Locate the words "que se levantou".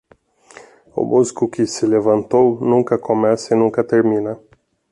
1.47-2.59